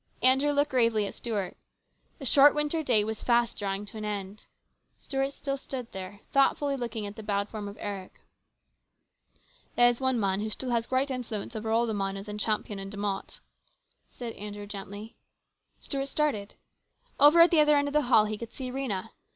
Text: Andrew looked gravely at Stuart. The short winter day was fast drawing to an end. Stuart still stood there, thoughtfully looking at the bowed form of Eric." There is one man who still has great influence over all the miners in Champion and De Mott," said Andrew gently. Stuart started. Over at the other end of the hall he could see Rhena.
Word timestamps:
Andrew 0.23 0.49
looked 0.49 0.71
gravely 0.71 1.05
at 1.05 1.13
Stuart. 1.13 1.55
The 2.17 2.25
short 2.25 2.55
winter 2.55 2.81
day 2.81 3.03
was 3.03 3.21
fast 3.21 3.55
drawing 3.59 3.85
to 3.85 3.97
an 3.99 4.03
end. 4.03 4.45
Stuart 4.97 5.29
still 5.29 5.57
stood 5.57 5.91
there, 5.91 6.21
thoughtfully 6.31 6.75
looking 6.75 7.05
at 7.05 7.15
the 7.15 7.21
bowed 7.21 7.49
form 7.49 7.67
of 7.67 7.77
Eric." 7.79 8.19
There 9.75 9.87
is 9.87 10.01
one 10.01 10.19
man 10.19 10.39
who 10.39 10.49
still 10.49 10.71
has 10.71 10.87
great 10.87 11.11
influence 11.11 11.55
over 11.55 11.69
all 11.69 11.85
the 11.85 11.93
miners 11.93 12.27
in 12.27 12.39
Champion 12.39 12.79
and 12.79 12.89
De 12.89 12.97
Mott," 12.97 13.41
said 14.09 14.33
Andrew 14.37 14.65
gently. 14.65 15.17
Stuart 15.79 16.07
started. 16.07 16.55
Over 17.19 17.39
at 17.41 17.51
the 17.51 17.59
other 17.59 17.75
end 17.75 17.87
of 17.87 17.93
the 17.93 18.01
hall 18.09 18.25
he 18.25 18.39
could 18.39 18.51
see 18.51 18.71
Rhena. 18.71 19.11